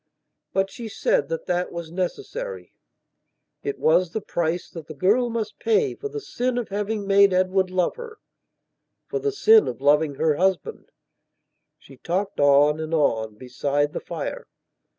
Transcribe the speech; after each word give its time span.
But 0.51 0.71
she 0.71 0.87
said 0.87 1.29
that 1.29 1.45
that 1.45 1.71
was 1.71 1.91
necessary; 1.91 2.73
it 3.61 3.77
was 3.77 4.09
the 4.09 4.19
price 4.19 4.67
that 4.71 4.87
the 4.87 4.95
girl 4.95 5.29
must 5.29 5.59
pay 5.59 5.93
for 5.93 6.09
the 6.09 6.19
sin 6.19 6.57
of 6.57 6.69
having 6.69 7.05
made 7.05 7.33
Edward 7.33 7.69
love 7.69 7.97
her, 7.97 8.17
for 9.05 9.19
the 9.19 9.31
sin 9.31 9.67
of 9.67 9.79
loving 9.79 10.15
her 10.15 10.37
husband. 10.37 10.89
She 11.77 11.97
talked 11.97 12.39
on 12.39 12.79
and 12.79 12.95
on, 12.95 13.35
beside 13.35 13.93
the 13.93 13.99
fire. 13.99 14.47